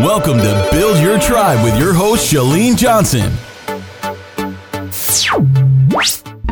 [0.00, 3.30] Welcome to Build Your Tribe with your host, Chalene Johnson.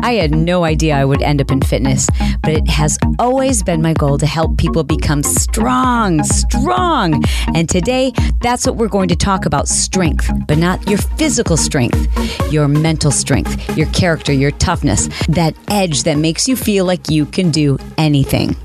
[0.03, 2.07] I had no idea I would end up in fitness,
[2.43, 7.23] but it has always been my goal to help people become strong, strong.
[7.55, 12.53] And today, that's what we're going to talk about strength, but not your physical strength,
[12.53, 17.25] your mental strength, your character, your toughness, that edge that makes you feel like you
[17.25, 18.55] can do anything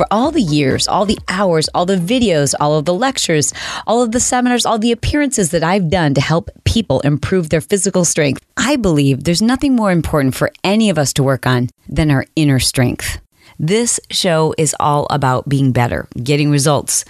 [0.00, 3.52] for all the years, all the hours, all the videos, all of the lectures,
[3.86, 7.60] all of the seminars, all the appearances that I've done to help people improve their
[7.60, 11.68] physical strength, I believe there's nothing more important for any of us to work on
[11.86, 13.20] than our inner strength.
[13.58, 17.04] This show is all about being better, getting results,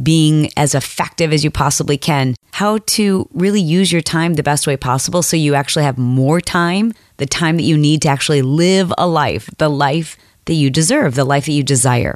[0.00, 4.68] being as effective as you possibly can, how to really use your time the best
[4.68, 8.42] way possible so you actually have more time, the time that you need to actually
[8.42, 12.14] live a life, the life that you deserve, the life that you desire.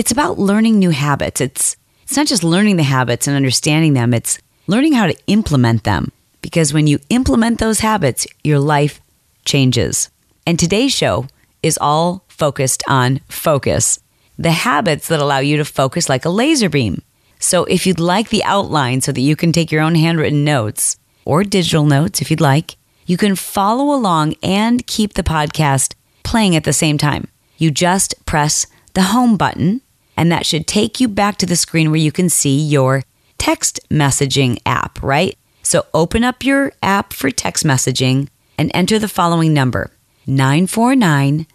[0.00, 1.42] It's about learning new habits.
[1.42, 5.84] It's it's not just learning the habits and understanding them, it's learning how to implement
[5.84, 6.10] them.
[6.40, 9.02] Because when you implement those habits, your life
[9.44, 10.08] changes.
[10.46, 11.26] And today's show
[11.62, 14.00] is all focused on focus,
[14.38, 17.02] the habits that allow you to focus like a laser beam.
[17.38, 20.96] So if you'd like the outline so that you can take your own handwritten notes
[21.26, 26.56] or digital notes if you'd like, you can follow along and keep the podcast playing
[26.56, 27.28] at the same time.
[27.58, 29.82] You just press the home button,
[30.20, 33.04] and that should take you back to the screen where you can see your
[33.38, 35.34] text messaging app, right?
[35.62, 39.90] So open up your app for text messaging and enter the following number
[40.26, 41.46] 949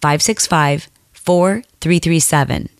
[0.00, 2.70] 565 4337.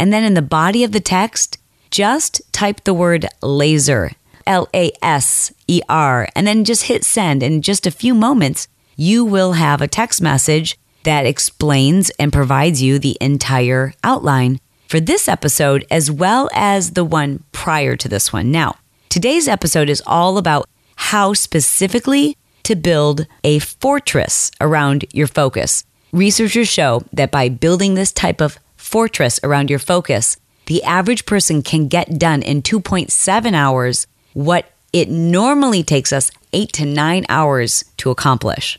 [0.00, 1.58] And then in the body of the text,
[1.92, 4.10] just type the word laser,
[4.48, 7.44] L A S E R, and then just hit send.
[7.44, 12.82] In just a few moments, you will have a text message that explains and provides
[12.82, 18.32] you the entire outline for this episode as well as the one prior to this
[18.32, 18.50] one.
[18.50, 18.76] Now,
[19.08, 25.84] today's episode is all about how specifically to build a fortress around your focus.
[26.12, 30.36] Researchers show that by building this type of fortress around your focus,
[30.66, 36.72] the average person can get done in 2.7 hours what it normally takes us 8
[36.74, 38.78] to 9 hours to accomplish.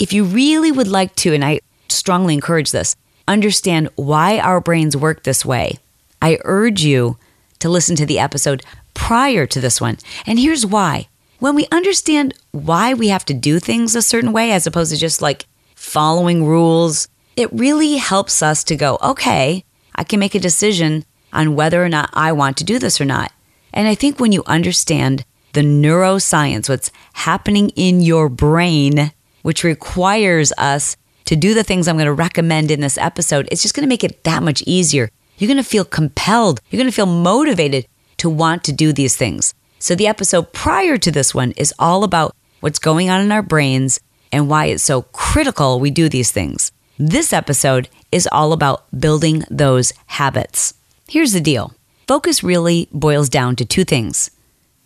[0.00, 2.96] If you really would like to, and I strongly encourage this,
[3.28, 5.78] understand why our brains work this way,
[6.22, 7.18] I urge you
[7.58, 9.98] to listen to the episode prior to this one.
[10.26, 11.08] And here's why.
[11.38, 14.98] When we understand why we have to do things a certain way, as opposed to
[14.98, 17.06] just like following rules,
[17.36, 21.90] it really helps us to go, okay, I can make a decision on whether or
[21.90, 23.32] not I want to do this or not.
[23.72, 29.12] And I think when you understand the neuroscience, what's happening in your brain
[29.42, 30.96] which requires us
[31.26, 33.88] to do the things I'm going to recommend in this episode, it's just going to
[33.88, 35.10] make it that much easier.
[35.38, 37.86] You're going to feel compelled, you're going to feel motivated
[38.18, 39.54] to want to do these things.
[39.78, 43.42] So, the episode prior to this one is all about what's going on in our
[43.42, 43.98] brains
[44.30, 46.72] and why it's so critical we do these things.
[46.98, 50.74] This episode is all about building those habits.
[51.08, 51.72] Here's the deal
[52.06, 54.30] focus really boils down to two things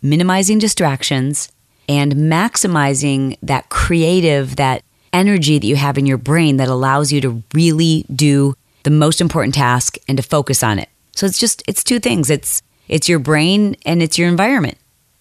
[0.01, 1.51] minimizing distractions
[1.87, 7.21] and maximizing that creative, that energy that you have in your brain that allows you
[7.21, 10.89] to really do the most important task and to focus on it.
[11.13, 12.29] So it's just it's two things.
[12.29, 14.77] It's it's your brain and it's your environment.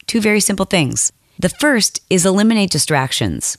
[0.06, 1.12] Two very simple things.
[1.38, 3.56] The first is eliminate distractions.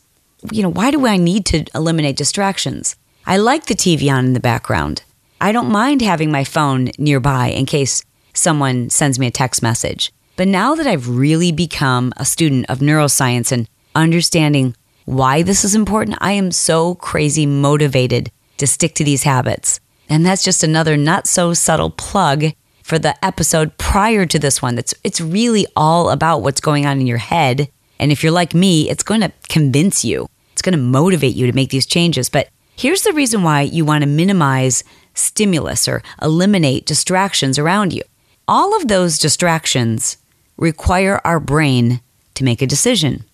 [0.51, 2.95] You know, why do I need to eliminate distractions?
[3.25, 5.03] I like the TV on in the background.
[5.41, 10.11] I don't mind having my phone nearby in case someone sends me a text message.
[10.35, 14.75] But now that I've really become a student of neuroscience and understanding
[15.05, 19.79] why this is important, I am so crazy motivated to stick to these habits.
[20.09, 22.45] And that's just another not so subtle plug
[22.83, 24.75] for the episode prior to this one.
[24.75, 27.69] That's it's really all about what's going on in your head.
[27.97, 30.27] And if you're like me, it's going to convince you.
[30.51, 32.29] It's going to motivate you to make these changes.
[32.29, 38.01] But here's the reason why you want to minimize stimulus or eliminate distractions around you.
[38.47, 40.17] All of those distractions
[40.57, 42.01] require our brain
[42.35, 43.25] to make a decision.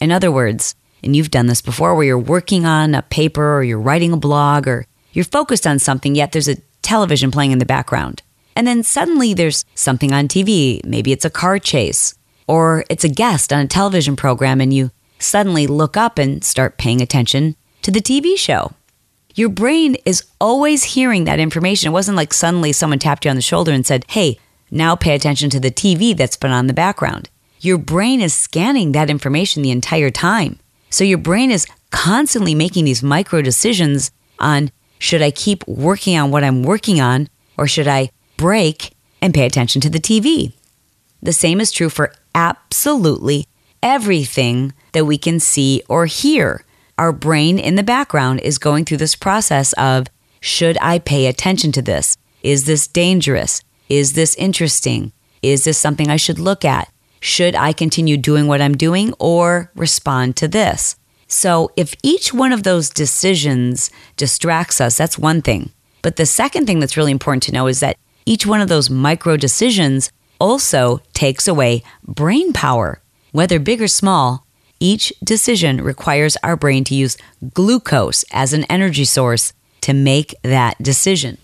[0.00, 3.62] In other words, and you've done this before where you're working on a paper or
[3.62, 7.58] you're writing a blog or you're focused on something, yet there's a television playing in
[7.58, 8.22] the background.
[8.54, 10.84] And then suddenly there's something on TV.
[10.84, 12.14] Maybe it's a car chase
[12.46, 16.78] or it's a guest on a television program, and you suddenly look up and start
[16.78, 18.72] paying attention to the TV show.
[19.34, 21.88] Your brain is always hearing that information.
[21.88, 24.38] It wasn't like suddenly someone tapped you on the shoulder and said, Hey,
[24.70, 27.30] now pay attention to the TV that's been on the background.
[27.60, 30.58] Your brain is scanning that information the entire time.
[30.90, 36.30] So your brain is constantly making these micro decisions on should I keep working on
[36.30, 40.52] what I'm working on or should I break and pay attention to the TV?
[41.26, 43.46] the same is true for absolutely
[43.82, 46.64] everything that we can see or hear.
[46.98, 50.06] Our brain in the background is going through this process of
[50.40, 52.16] should I pay attention to this?
[52.42, 53.62] Is this dangerous?
[53.88, 55.12] Is this interesting?
[55.42, 56.90] Is this something I should look at?
[57.20, 60.96] Should I continue doing what I'm doing or respond to this?
[61.28, 65.72] So, if each one of those decisions distracts us, that's one thing.
[66.02, 68.90] But the second thing that's really important to know is that each one of those
[68.90, 73.02] micro decisions also takes away brain power.
[73.32, 74.46] Whether big or small,
[74.78, 77.16] each decision requires our brain to use
[77.54, 81.38] glucose as an energy source to make that decision.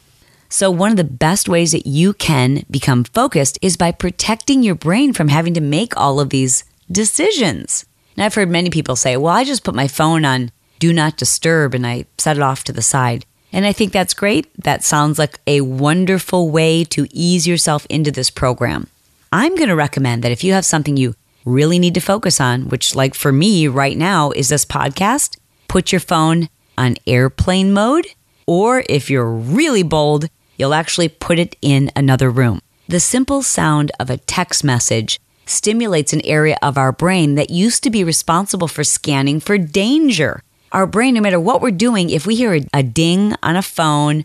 [0.53, 4.75] So, one of the best ways that you can become focused is by protecting your
[4.75, 7.87] brain from having to make all of these decisions.
[8.19, 11.17] Now, I've heard many people say, well, I just put my phone on do not
[11.17, 13.25] disturb and I set it off to the side.
[13.51, 14.47] And I think that's great.
[14.63, 18.89] That sounds like a wonderful way to ease yourself into this program.
[19.33, 21.15] I'm going to recommend that if you have something you
[21.47, 25.93] really need to focus on, which, like for me right now, is this podcast, put
[25.93, 28.07] your phone on airplane mode.
[28.47, 32.61] Or if you're really bold, you'll actually put it in another room.
[32.89, 37.83] The simple sound of a text message stimulates an area of our brain that used
[37.85, 40.43] to be responsible for scanning for danger.
[40.73, 44.25] Our brain, no matter what we're doing, if we hear a, ding on a phone,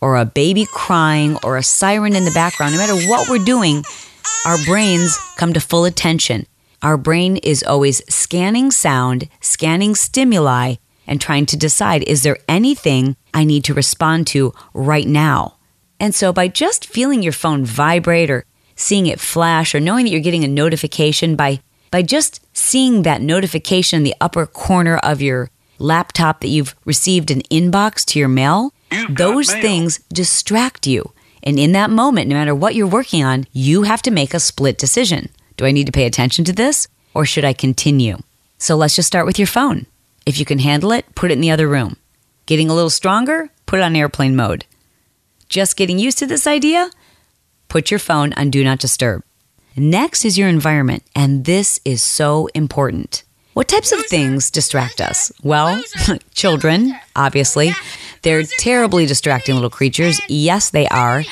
[0.00, 3.82] or a baby crying, or a siren in the background, no matter what we're doing,
[4.44, 6.46] our brains come to full attention.
[6.82, 10.76] Our brain is always scanning sound, scanning stimuli,
[11.06, 15.56] and trying to decide is there anything I need to respond to right now?
[15.98, 18.44] And so, by just feeling your phone vibrate or
[18.74, 21.60] seeing it flash or knowing that you're getting a notification by
[21.90, 27.30] by just seeing that notification in the upper corner of your laptop that you've received
[27.30, 28.72] an inbox to your mail,
[29.08, 31.12] those things distract you.
[31.42, 34.40] And in that moment, no matter what you're working on, you have to make a
[34.40, 35.30] split decision.
[35.56, 38.18] Do I need to pay attention to this or should I continue?
[38.58, 39.86] So let's just start with your phone.
[40.26, 41.96] If you can handle it, put it in the other room.
[42.46, 44.64] Getting a little stronger, put it on airplane mode.
[45.48, 46.90] Just getting used to this idea,
[47.68, 49.22] put your phone on Do Not Disturb.
[49.76, 53.22] Next is your environment, and this is so important.
[53.52, 55.30] What types of things distract us?
[55.44, 55.80] Well,
[56.34, 57.70] children, obviously.
[58.22, 60.20] They're terribly distracting little creatures.
[60.28, 61.22] Yes, they are.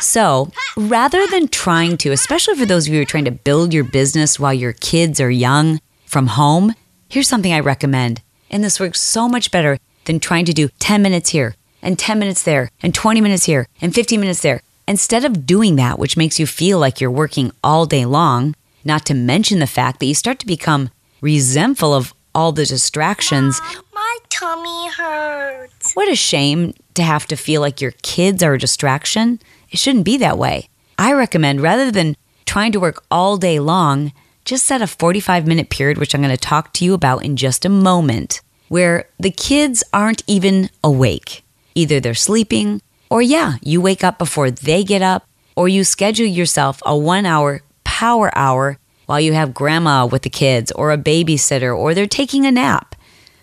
[0.00, 3.74] So, rather than trying to, especially for those of you who are trying to build
[3.74, 6.74] your business while your kids are young from home,
[7.08, 8.22] here's something I recommend.
[8.50, 12.18] And this works so much better than trying to do 10 minutes here and 10
[12.18, 14.62] minutes there and 20 minutes here and 15 minutes there.
[14.86, 18.54] Instead of doing that, which makes you feel like you're working all day long,
[18.84, 20.90] not to mention the fact that you start to become
[21.20, 23.60] resentful of all the distractions.
[23.60, 25.92] Mom, my tummy hurts.
[25.94, 29.40] What a shame to have to feel like your kids are a distraction.
[29.70, 30.68] It shouldn't be that way.
[30.98, 32.16] I recommend rather than
[32.46, 34.12] trying to work all day long,
[34.48, 37.36] just set a 45 minute period, which I'm going to talk to you about in
[37.36, 41.44] just a moment, where the kids aren't even awake.
[41.74, 42.80] Either they're sleeping,
[43.10, 47.26] or yeah, you wake up before they get up, or you schedule yourself a one
[47.26, 52.06] hour power hour while you have grandma with the kids, or a babysitter, or they're
[52.06, 52.94] taking a nap.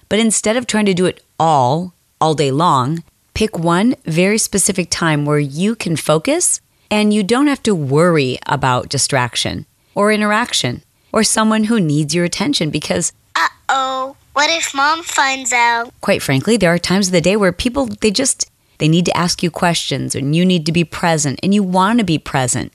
[0.10, 3.04] But instead of trying to do it all, all day long,
[3.36, 8.40] pick one very specific time where you can focus and you don't have to worry
[8.48, 10.82] about distraction or interaction
[11.16, 15.92] or someone who needs your attention because uh oh, what if mom finds out?
[16.02, 19.18] Quite frankly, there are times of the day where people they just they need to
[19.18, 22.72] ask you questions and you need to be present and you want to be present.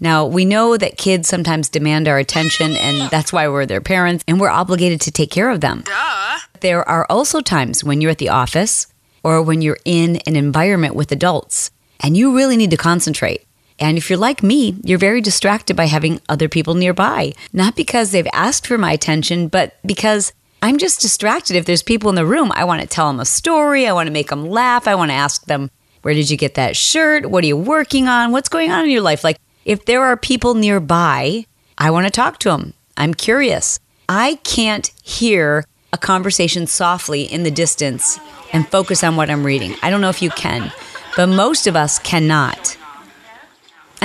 [0.00, 4.24] Now, we know that kids sometimes demand our attention and that's why we're their parents
[4.26, 5.82] and we're obligated to take care of them.
[5.84, 6.38] Duh.
[6.60, 8.86] There are also times when you're at the office
[9.22, 13.44] or when you're in an environment with adults and you really need to concentrate.
[13.78, 17.32] And if you're like me, you're very distracted by having other people nearby.
[17.52, 21.56] Not because they've asked for my attention, but because I'm just distracted.
[21.56, 23.86] If there's people in the room, I want to tell them a story.
[23.86, 24.86] I want to make them laugh.
[24.86, 25.70] I want to ask them,
[26.02, 27.26] where did you get that shirt?
[27.26, 28.30] What are you working on?
[28.32, 29.24] What's going on in your life?
[29.24, 32.74] Like, if there are people nearby, I want to talk to them.
[32.96, 33.80] I'm curious.
[34.08, 38.18] I can't hear a conversation softly in the distance
[38.52, 39.74] and focus on what I'm reading.
[39.82, 40.72] I don't know if you can,
[41.16, 42.73] but most of us cannot.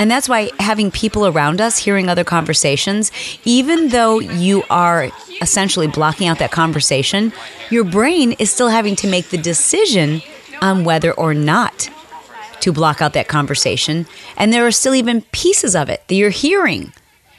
[0.00, 3.12] And that's why having people around us hearing other conversations,
[3.44, 5.10] even though you are
[5.42, 7.34] essentially blocking out that conversation,
[7.68, 10.22] your brain is still having to make the decision
[10.62, 11.90] on whether or not
[12.60, 14.06] to block out that conversation.
[14.38, 16.94] And there are still even pieces of it that you're hearing,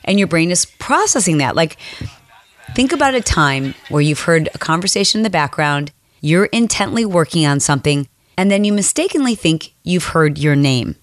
[0.06, 1.56] and your brain is processing that.
[1.56, 1.78] Like,
[2.76, 5.92] think about a time where you've heard a conversation in the background,
[6.22, 10.96] you're intently working on something, and then you mistakenly think you've heard your name.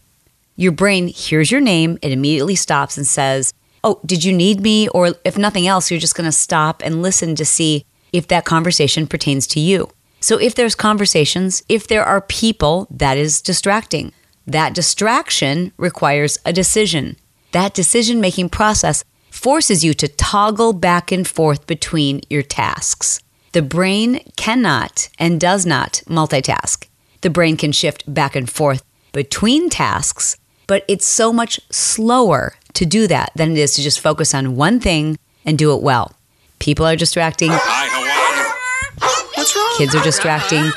[0.59, 4.89] Your brain hears your name, it immediately stops and says, Oh, did you need me?
[4.89, 8.45] Or if nothing else, you're just going to stop and listen to see if that
[8.45, 9.89] conversation pertains to you.
[10.19, 14.13] So if there's conversations, if there are people, that is distracting.
[14.49, 17.17] That distraction requires a decision.
[17.53, 23.21] That decision making process forces you to toggle back and forth between your tasks.
[23.53, 26.89] The brain cannot and does not multitask.
[27.21, 30.37] The brain can shift back and forth between tasks,
[30.69, 34.55] but it's so much slower to do that than it is to just focus on
[34.55, 36.13] one thing and do it well.
[36.61, 37.51] People are distracting.
[37.51, 39.29] Hi, how are you?
[39.35, 39.75] What's wrong?
[39.77, 40.71] Kids are distracting.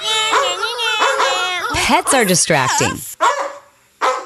[1.75, 2.93] Pets are distracting.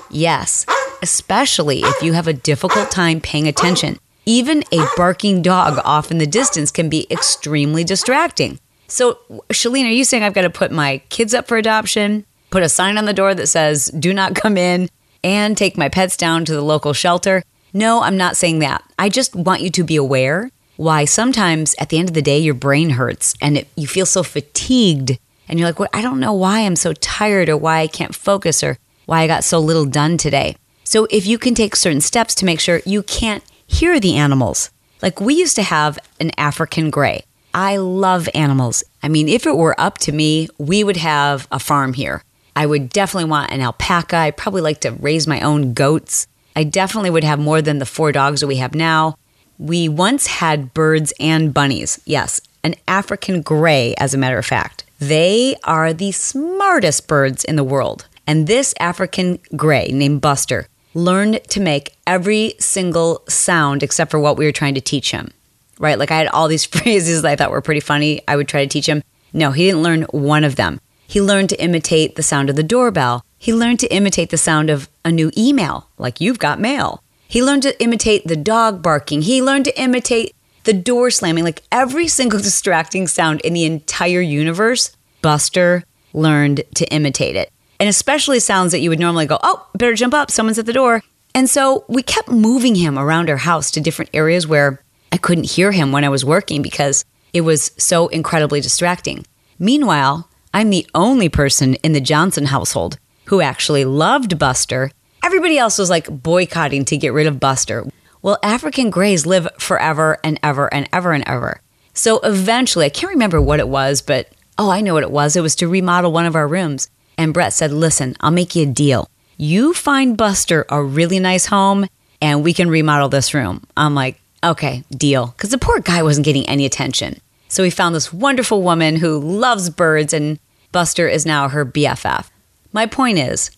[0.10, 0.66] Yes,
[1.02, 3.98] especially if you have a difficult time paying attention.
[4.26, 8.60] Even a barking dog off in the distance can be extremely distracting.
[8.88, 9.20] So,
[9.50, 12.70] Chalene, are you saying I've got to put my kids up for adoption, put a
[12.70, 14.90] sign on the door that says, do not come in,
[15.26, 17.44] and take my pets down to the local shelter?
[17.74, 18.84] No, I'm not saying that.
[19.00, 22.38] I just want you to be aware why sometimes at the end of the day,
[22.38, 25.18] your brain hurts and it, you feel so fatigued.
[25.50, 28.14] And you're like, well, I don't know why I'm so tired or why I can't
[28.14, 28.78] focus or
[29.08, 30.58] why I got so little done today.
[30.84, 34.70] So, if you can take certain steps to make sure you can't hear the animals,
[35.02, 37.24] like we used to have an African gray.
[37.54, 38.84] I love animals.
[39.02, 42.22] I mean, if it were up to me, we would have a farm here.
[42.56, 44.16] I would definitely want an alpaca.
[44.18, 46.28] I'd probably like to raise my own goats.
[46.56, 49.18] I definitely would have more than the four dogs that we have now.
[49.58, 52.00] We once had birds and bunnies.
[52.06, 54.86] Yes, an African gray, as a matter of fact.
[55.00, 58.08] They are the smartest birds in the world.
[58.26, 64.38] And this African gray named Buster learned to make every single sound except for what
[64.38, 65.32] we were trying to teach him.
[65.78, 66.00] Right?
[66.00, 68.22] Like I had all these phrases that I thought were pretty funny.
[68.28, 69.04] I would try to teach him.
[69.34, 70.80] No, he didn't learn one of them.
[71.08, 73.24] He learned to imitate the sound of the doorbell.
[73.38, 77.04] He learned to imitate the sound of a new email, like you've got mail.
[77.28, 79.24] He learned to imitate the dog barking.
[79.24, 84.22] He learned to imitate the door slamming, like every single distracting sound in the entire
[84.22, 84.96] universe.
[85.22, 85.84] Buster
[86.14, 90.14] learned to imitate it and especially sounds that you would normally go, oh, better jump
[90.14, 91.04] up, someone's at the door.
[91.34, 94.82] And so we kept moving him around our house to different areas where
[95.12, 99.26] I couldn't hear him when I was working because it was so incredibly distracting.
[99.60, 104.90] Meanwhile, I'm the only person in the Johnson household who actually loved Buster.
[105.22, 107.86] Everybody else was like boycotting to get rid of Buster.
[108.22, 111.60] Well, African Greys live forever and ever and ever and ever.
[111.94, 115.36] So eventually, I can't remember what it was, but oh, I know what it was.
[115.36, 116.90] It was to remodel one of our rooms.
[117.18, 119.10] And Brett said, Listen, I'll make you a deal.
[119.36, 121.86] You find Buster a really nice home
[122.22, 123.66] and we can remodel this room.
[123.76, 125.28] I'm like, Okay, deal.
[125.28, 127.20] Because the poor guy wasn't getting any attention.
[127.48, 130.40] So we found this wonderful woman who loves birds, and
[130.76, 132.30] Buster is now her BFF.
[132.74, 133.50] My point is,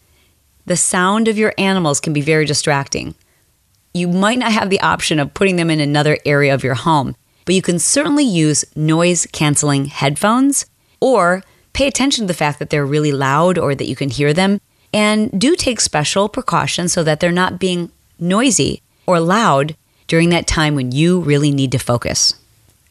[0.68, 3.16] the sound of your animals can be very distracting.
[3.92, 7.16] You might not have the option of putting them in another area of your home,
[7.46, 10.68] but you can certainly use noise canceling headphones
[11.00, 11.42] or
[11.74, 14.62] pay attention to the fact that they're really loud or that you can hear them,
[14.94, 20.46] and do take special precautions so that they're not being noisy or loud during that
[20.46, 22.36] time when you really need to focus.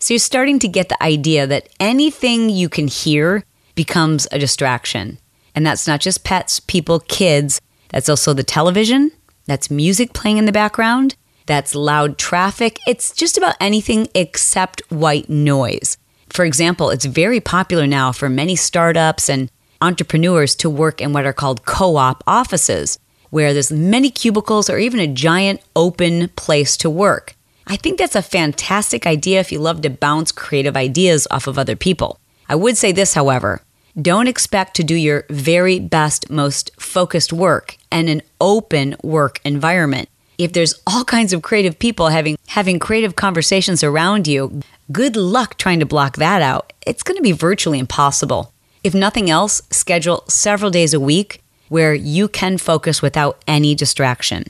[0.01, 3.45] So you're starting to get the idea that anything you can hear
[3.77, 5.19] becomes a distraction.
[5.55, 7.61] And that's not just pets, people, kids.
[7.91, 9.13] That's also the television.
[9.47, 11.15] That's music playing in the background.
[11.47, 12.79] That's loud traffic.
[12.89, 15.97] It's just about anything except white noise.
[16.29, 19.49] For example, it's very popular now for many startups and
[19.81, 22.99] entrepreneurs to work in what are called co op offices,
[23.31, 27.37] where there's many cubicles or even a giant open place to work.
[27.69, 31.59] I think that's a fantastic idea if you love to bounce creative ideas off of
[31.59, 32.19] other people.
[32.49, 33.63] I would say this, however
[33.99, 40.11] don't expect to do your very best, most focused work in an open work environment.
[40.37, 44.61] If there's all kinds of creative people having having creative conversations around you,
[44.93, 46.73] Good luck trying to block that out.
[46.87, 48.53] It's going to be virtually impossible.
[48.85, 54.45] If nothing else, schedule several days a week where you can focus without any distraction.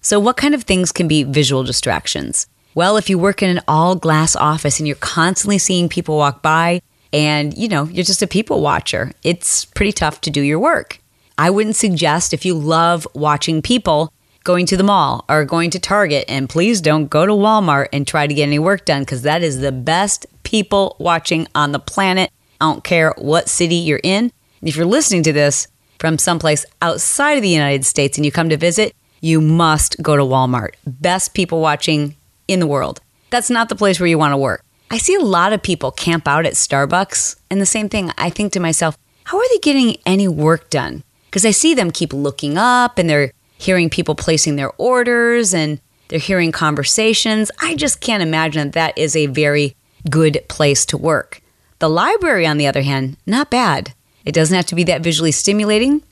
[0.00, 2.46] So, what kind of things can be visual distractions?
[2.76, 6.40] Well, if you work in an all glass office and you're constantly seeing people walk
[6.40, 6.80] by
[7.12, 11.00] and, you know, you're just a people watcher, it's pretty tough to do your work.
[11.38, 14.12] I wouldn't suggest if you love watching people
[14.44, 16.24] going to the mall or going to Target.
[16.26, 19.42] And please don't go to Walmart and try to get any work done because that
[19.42, 22.30] is the best people watching on the planet.
[22.60, 24.32] I don't care what city you're in.
[24.62, 28.48] If you're listening to this from someplace outside of the United States and you come
[28.48, 30.74] to visit, you must go to Walmart.
[30.86, 32.16] Best people watching
[32.48, 33.00] in the world.
[33.30, 34.64] That's not the place where you want to work.
[34.90, 38.30] I see a lot of people camp out at Starbucks, and the same thing, I
[38.30, 41.04] think to myself, how are they getting any work done?
[41.26, 45.78] Because I see them keep looking up and they're hearing people placing their orders and
[46.08, 47.50] they're hearing conversations.
[47.60, 49.76] I just can't imagine that, that is a very
[50.08, 51.42] good place to work.
[51.80, 53.92] The library, on the other hand, not bad.
[54.24, 56.02] It doesn't have to be that visually stimulating.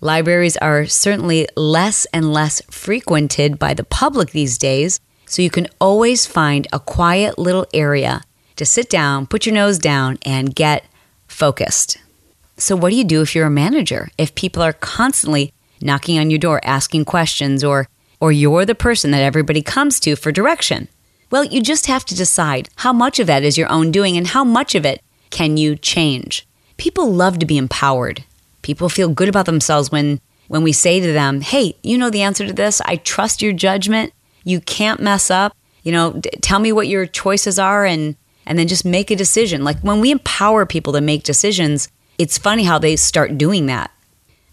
[0.00, 4.98] Libraries are certainly less and less frequented by the public these days,
[5.28, 8.22] so you can always find a quiet little area
[8.56, 10.84] to sit down, put your nose down, and get
[11.26, 11.98] focused.
[12.56, 14.10] So, what do you do if you're a manager?
[14.18, 17.88] If people are constantly knocking on your door, asking questions, or,
[18.20, 20.88] or you're the person that everybody comes to for direction?
[21.30, 24.26] Well, you just have to decide how much of that is your own doing and
[24.26, 26.46] how much of it can you change.
[26.78, 28.24] People love to be empowered.
[28.62, 32.22] People feel good about themselves when when we say to them, "Hey, you know the
[32.22, 32.80] answer to this.
[32.86, 34.12] I trust your judgment.
[34.48, 35.54] You can't mess up.
[35.82, 39.16] You know, d- tell me what your choices are and and then just make a
[39.16, 43.66] decision." Like when we empower people to make decisions, it's funny how they start doing
[43.66, 43.90] that.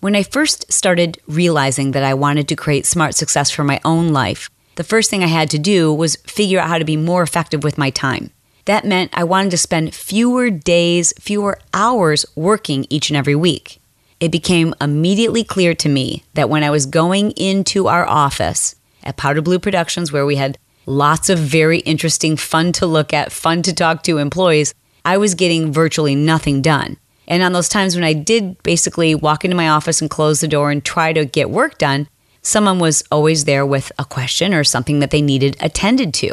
[0.02, 4.10] When I first started realizing that I wanted to create smart success for my own
[4.10, 7.24] life, the first thing I had to do was figure out how to be more
[7.24, 8.32] effective with my time.
[8.66, 13.80] That meant I wanted to spend fewer days, fewer hours working each and every week.
[14.20, 18.76] It became immediately clear to me that when I was going into our office
[19.06, 23.32] at Powder Blue Productions, where we had lots of very interesting, fun to look at,
[23.32, 26.98] fun to talk to employees, I was getting virtually nothing done.
[27.28, 30.48] And on those times when I did basically walk into my office and close the
[30.48, 32.08] door and try to get work done,
[32.42, 36.32] someone was always there with a question or something that they needed attended to.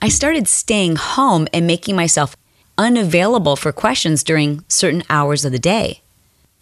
[0.00, 2.36] I started staying home and making myself
[2.78, 6.02] unavailable for questions during certain hours of the day.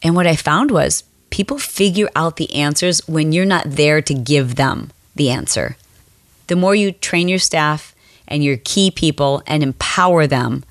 [0.02, 4.14] And what I found was people figure out the answers when you're not there to
[4.14, 5.76] give them the answer.
[6.47, 7.95] The more you train your staff
[8.28, 10.64] and your key people and empower them,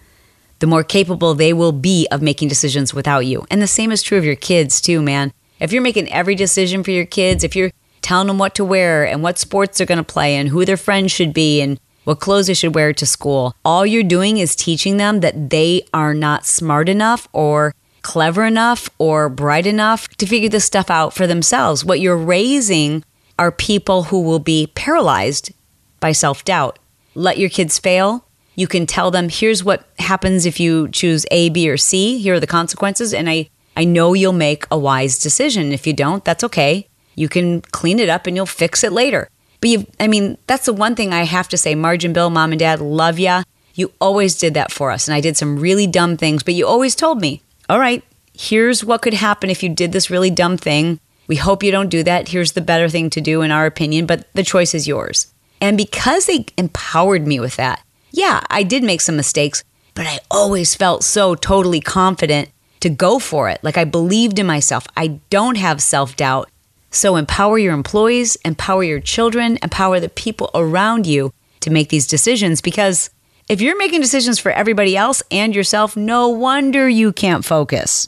[0.60, 3.46] the more capable they will be of making decisions without you.
[3.50, 5.34] And the same is true of your kids, too, man.
[5.60, 7.72] If you're making every decision for your kids, if you're
[8.02, 10.78] telling them what to wear and what sports they're going to play and who their
[10.78, 13.56] friends should be and what clothes they should wear to school.
[13.64, 18.90] All you're doing is teaching them that they are not smart enough or clever enough
[18.98, 21.86] or bright enough to figure this stuff out for themselves.
[21.86, 23.04] What you're raising
[23.42, 25.52] are people who will be paralyzed
[26.00, 26.78] by self doubt.
[27.16, 28.24] Let your kids fail.
[28.56, 32.20] You can tell them, here's what happens if you choose A, B, or C.
[32.20, 33.16] Here are the consequences.
[33.16, 35.72] And I, I know you'll make a wise decision.
[35.72, 36.88] If you don't, that's okay.
[37.16, 39.28] You can clean it up and you'll fix it later.
[39.60, 41.74] But you, I mean, that's the one thing I have to say.
[41.74, 43.42] Margin Bill, mom and dad, love ya.
[43.74, 45.08] You always did that for us.
[45.08, 48.04] And I did some really dumb things, but you always told me, all right,
[48.38, 51.00] here's what could happen if you did this really dumb thing.
[51.32, 52.28] We hope you don't do that.
[52.28, 55.32] Here's the better thing to do, in our opinion, but the choice is yours.
[55.62, 59.64] And because they empowered me with that, yeah, I did make some mistakes,
[59.94, 62.50] but I always felt so totally confident
[62.82, 63.64] to go for it.
[63.64, 64.86] Like I believed in myself.
[64.98, 66.50] I don't have self doubt.
[66.90, 72.08] So empower your employees, empower your children, empower the people around you to make these
[72.08, 73.10] decisions because
[73.48, 78.06] if you're making decisions for everybody else and yourself, no wonder you can't focus.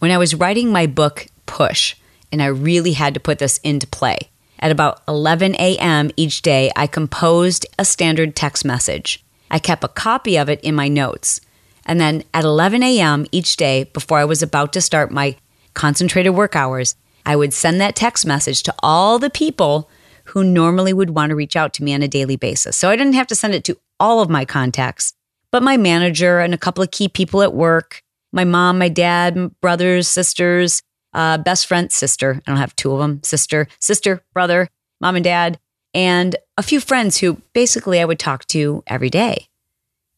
[0.00, 1.94] When I was writing my book, Push,
[2.36, 4.18] and I really had to put this into play,
[4.58, 6.10] at about 11 a.m.
[6.18, 9.24] each day, I composed a standard text message.
[9.50, 11.40] I kept a copy of it in my notes.
[11.86, 13.24] And then at 11 a.m.
[13.32, 15.36] each day, before I was about to start my
[15.72, 16.94] concentrated work hours,
[17.24, 19.88] I would send that text message to all the people
[20.24, 22.76] who normally would want to reach out to me on a daily basis.
[22.76, 25.14] So I didn't have to send it to all of my contacts,
[25.50, 29.58] but my manager and a couple of key people at work, my mom, my dad,
[29.62, 30.82] brothers, sisters,
[31.16, 32.40] uh, best friend, sister.
[32.46, 34.68] I don't have two of them, sister, sister, brother,
[35.00, 35.58] mom and dad,
[35.94, 39.48] and a few friends who basically I would talk to every day.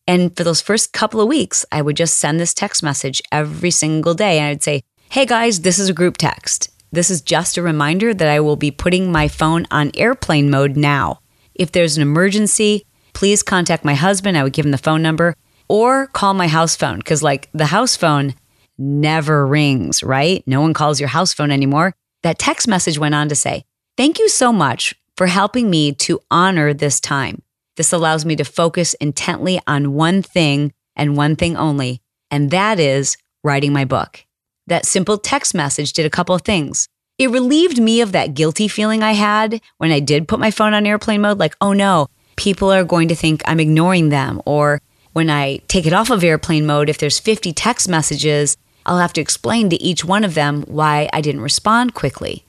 [0.08, 3.70] And for those first couple of weeks, I would just send this text message every
[3.70, 4.38] single day.
[4.38, 6.70] And I would say, Hey guys, this is a group text.
[6.90, 10.76] This is just a reminder that I will be putting my phone on airplane mode
[10.76, 11.20] now.
[11.54, 14.36] If there's an emergency, please contact my husband.
[14.36, 15.34] I would give him the phone number
[15.68, 18.34] or call my house phone because, like, the house phone
[18.78, 20.42] never rings, right?
[20.46, 21.94] No one calls your house phone anymore.
[22.22, 23.64] That text message went on to say,
[23.96, 27.42] Thank you so much for helping me to honor this time.
[27.76, 32.78] This allows me to focus intently on one thing and one thing only, and that
[32.78, 34.24] is writing my book.
[34.68, 36.88] That simple text message did a couple of things.
[37.18, 40.74] It relieved me of that guilty feeling I had when I did put my phone
[40.74, 44.40] on airplane mode, like, oh no, people are going to think I'm ignoring them.
[44.46, 44.80] Or
[45.14, 48.56] when I take it off of airplane mode, if there's 50 text messages,
[48.88, 52.44] I'll have to explain to each one of them why I didn't respond quickly.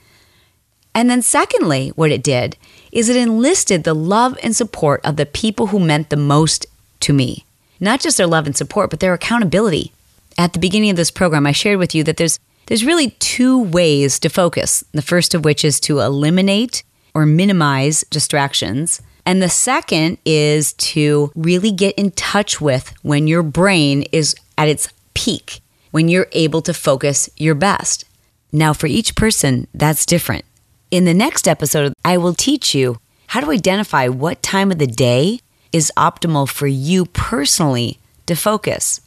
[0.96, 2.58] And then, secondly, what it did
[2.92, 6.66] is it enlisted the love and support of the people who meant the most
[7.02, 7.46] to me.
[7.80, 9.92] Not just their love and support, but their accountability.
[10.38, 13.58] At the beginning of this program, I shared with you that there's There's really two
[13.64, 14.84] ways to focus.
[14.94, 16.84] The first of which is to eliminate
[17.16, 19.02] or minimize distractions.
[19.26, 24.68] And the second is to really get in touch with when your brain is at
[24.68, 28.06] its peak, when you're able to focus your best.
[28.52, 30.46] Now, for each person, that's different.
[30.92, 32.98] In the next episode, I will teach you
[33.28, 35.40] how to identify what time of the day
[35.72, 39.02] is optimal for you personally to focus,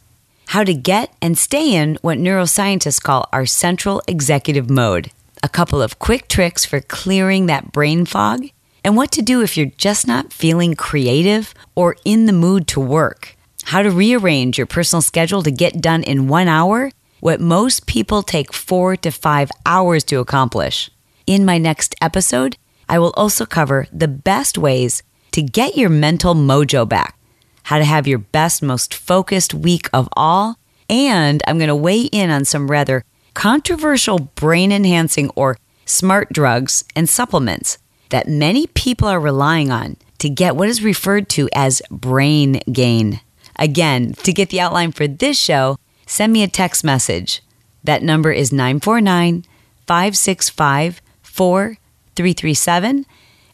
[0.49, 5.11] how to get and stay in what neuroscientists call our central executive mode,
[5.43, 8.49] a couple of quick tricks for clearing that brain fog,
[8.85, 12.81] and what to do if you're just not feeling creative or in the mood to
[12.81, 17.87] work, how to rearrange your personal schedule to get done in one hour what most
[17.87, 20.91] people take four to five hours to accomplish.
[21.27, 22.57] In my next episode,
[22.89, 27.17] I will also cover the best ways to get your mental mojo back,
[27.63, 30.59] how to have your best, most focused week of all,
[30.91, 36.85] and I'm going to weigh in on some rather controversial brain enhancing or smart drugs
[36.97, 37.79] and supplements
[38.11, 43.21] that many people are relying on to get what is referred to as brain gain.
[43.57, 47.43] Again, to get the outline for this show, send me a text message.
[47.85, 49.45] That number is 949
[49.87, 53.07] 565 4337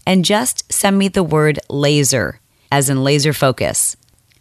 [0.06, 2.40] and just send me the word laser,
[2.72, 3.96] as in laser focus.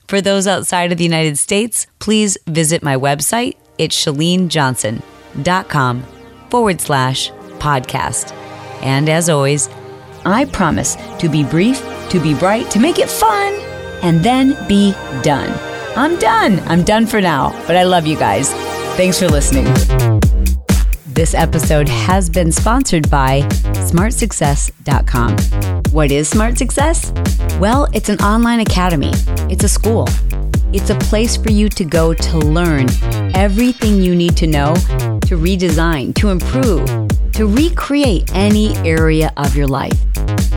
[0.08, 3.58] For those outside of the United States, please visit my website.
[3.78, 6.04] It's chalenejohnson.com
[6.50, 8.32] forward slash podcast.
[8.82, 9.70] And as always,
[10.26, 13.54] I promise to be brief, to be bright, to make it fun,
[14.02, 15.54] and then be done.
[15.96, 16.60] I'm done.
[16.68, 18.54] I'm done for now, but I love you guys.
[18.96, 19.66] Thanks for listening.
[21.06, 23.42] This episode has been sponsored by
[23.90, 25.36] smartsuccess.com.
[25.92, 27.12] What is Smart Success?
[27.60, 29.12] Well, it's an online academy,
[29.50, 30.08] it's a school.
[30.74, 32.88] It's a place for you to go to learn
[33.34, 34.76] everything you need to know
[35.28, 36.88] to redesign, to improve,
[37.34, 40.00] to recreate any area of your life.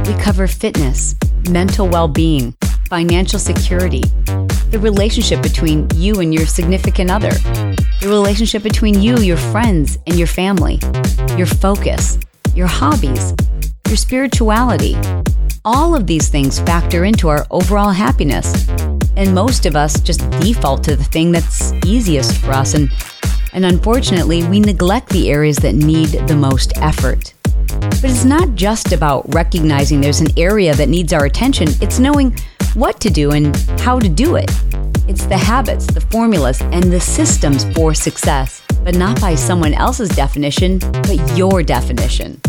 [0.06, 1.16] We cover fitness,
[1.48, 2.54] mental well being,
[2.90, 4.02] financial security,
[4.70, 7.30] the relationship between you and your significant other,
[8.00, 10.80] the relationship between you, your friends, and your family,
[11.36, 12.18] your focus,
[12.52, 13.32] your hobbies,
[13.86, 14.96] your spirituality.
[15.64, 18.68] All of these things factor into our overall happiness.
[19.16, 22.74] And most of us just default to the thing that's easiest for us.
[22.74, 22.90] And,
[23.52, 27.34] and unfortunately, we neglect the areas that need the most effort.
[27.68, 32.34] But it's not just about recognizing there's an area that needs our attention, it's knowing
[32.74, 34.50] what to do and how to do it.
[35.08, 40.08] It's the habits, the formulas, and the systems for success, but not by someone else's
[40.10, 42.40] definition, but your definition.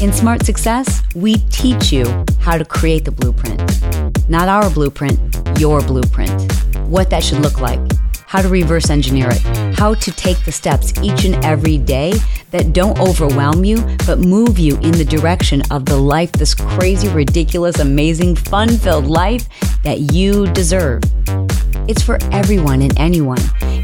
[0.00, 3.60] In Smart Success, we teach you how to create the blueprint.
[4.28, 5.18] Not our blueprint,
[5.58, 6.52] your blueprint.
[6.86, 7.80] What that should look like,
[8.26, 9.40] how to reverse engineer it,
[9.78, 12.12] how to take the steps each and every day
[12.52, 17.08] that don't overwhelm you, but move you in the direction of the life, this crazy,
[17.08, 19.48] ridiculous, amazing, fun filled life
[19.82, 21.02] that you deserve.
[21.88, 23.40] It's for everyone and anyone.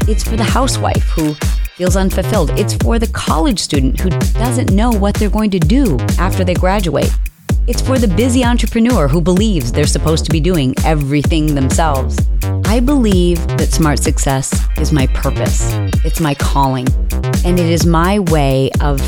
[0.07, 1.35] It's for the housewife who
[1.75, 2.51] feels unfulfilled.
[2.51, 6.53] It's for the college student who doesn't know what they're going to do after they
[6.53, 7.11] graduate.
[7.67, 12.17] It's for the busy entrepreneur who believes they're supposed to be doing everything themselves.
[12.65, 15.61] I believe that smart success is my purpose,
[16.03, 16.87] it's my calling,
[17.45, 18.99] and it is my way of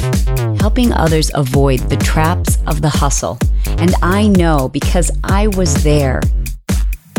[0.60, 3.38] helping others avoid the traps of the hustle.
[3.66, 6.22] And I know because I was there.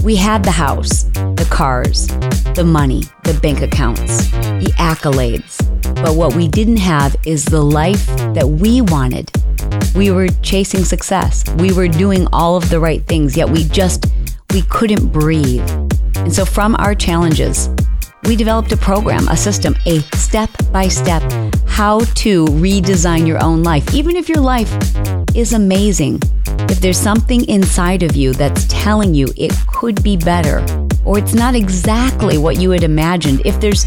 [0.02, 2.08] We had the house, the cars,
[2.54, 5.58] the money, the bank accounts, the accolades.
[5.96, 9.30] But what we didn't have is the life that we wanted.
[9.94, 11.44] We were chasing success.
[11.58, 14.06] We were doing all of the right things, yet we just
[14.52, 15.68] we couldn't breathe.
[16.16, 17.68] And so from our challenges,
[18.24, 21.22] we developed a program, a system, a step by step
[21.66, 23.94] how to redesign your own life.
[23.94, 24.72] Even if your life
[25.34, 26.20] is amazing,
[26.70, 30.64] if there's something inside of you that's telling you it could be better,
[31.04, 33.84] or it's not exactly what you had imagined, if there's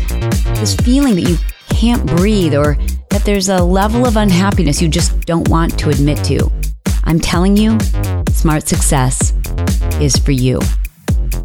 [0.60, 1.38] this feeling that you
[1.70, 2.76] can't breathe, or
[3.12, 6.52] that there's a level of unhappiness you just don't want to admit to,
[7.06, 7.78] I'm telling you,
[8.32, 9.34] smart success
[10.02, 10.60] is for you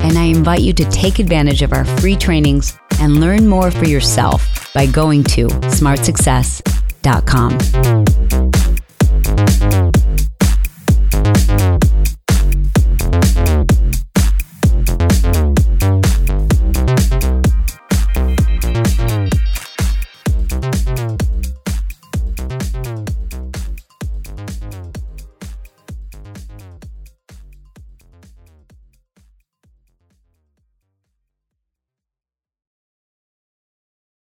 [0.00, 3.86] and I invite you to take advantage of our free trainings and learn more for
[3.86, 8.09] yourself by going to smartsuccess.com.